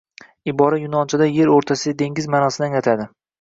Ibora 0.53 0.79
yunonchada 0.83 1.27
er 1.43 1.51
oʻrtasidagi 1.57 2.01
dengiz 2.01 2.29
maʼnosini 2.37 2.69
anglatadi 2.71 3.09